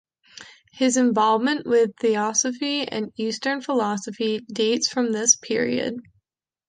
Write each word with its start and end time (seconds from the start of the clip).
His 0.71 0.97
involvement 0.97 1.67
with 1.67 1.95
theosophy 1.99 2.87
and 2.87 3.13
Eastern 3.17 3.61
philosophy 3.61 4.39
dates 4.51 4.87
from 4.87 5.11
this 5.11 5.35
period. 5.35 5.99